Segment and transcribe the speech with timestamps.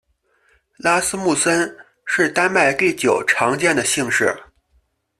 [0.77, 1.71] 拉斯穆森
[2.07, 4.35] 是丹麦第九常见的姓氏。